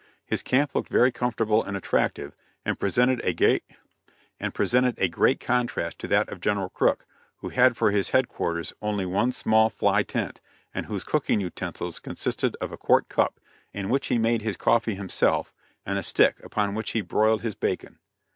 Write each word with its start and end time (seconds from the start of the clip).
His 0.25 0.41
camp 0.41 0.73
looked 0.73 0.89
very 0.89 1.11
comfortable 1.11 1.63
and 1.63 1.77
attractive, 1.77 2.35
and 2.65 2.79
presented 2.79 3.21
a 3.23 5.07
great 5.09 5.39
contrast 5.39 5.99
to 5.99 6.07
that 6.07 6.27
of 6.29 6.39
General 6.41 6.69
Crook, 6.71 7.05
who 7.37 7.49
had 7.49 7.77
for 7.77 7.91
his 7.91 8.09
headquarters 8.09 8.73
only 8.81 9.05
one 9.05 9.31
small 9.31 9.69
fly 9.69 10.01
tent; 10.01 10.41
and 10.73 10.87
whose 10.87 11.03
cooking 11.03 11.39
utensils 11.39 11.99
consisted 11.99 12.57
of 12.59 12.71
a 12.71 12.77
quart 12.77 13.09
cup 13.09 13.39
in 13.73 13.89
which 13.89 14.07
he 14.07 14.17
made 14.17 14.41
his 14.41 14.57
coffee 14.57 14.95
himself 14.95 15.53
and 15.85 15.99
a 15.99 16.01
stick, 16.01 16.43
upon 16.43 16.73
which 16.73 16.93
he 16.93 17.01
broiled 17.01 17.43
his 17.43 17.53
bacon. 17.53 17.99